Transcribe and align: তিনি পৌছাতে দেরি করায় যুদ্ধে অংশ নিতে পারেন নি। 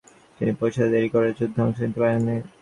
তিনি 0.37 0.51
পৌছাতে 0.59 0.89
দেরি 0.93 1.09
করায় 1.13 1.37
যুদ্ধে 1.37 1.59
অংশ 1.65 1.77
নিতে 1.81 1.99
পারেন 2.01 2.21
নি। 2.27 2.35